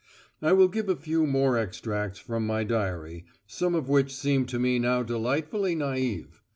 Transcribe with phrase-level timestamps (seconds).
[0.41, 4.57] I will give a few more extracts from my diary, some of which seem to
[4.57, 6.39] me now delightfully naïve!